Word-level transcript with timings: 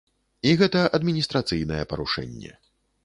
І 0.51 0.53
гэта 0.61 0.79
адміністрацыйнае 0.99 1.83
парушэнне. 1.93 2.51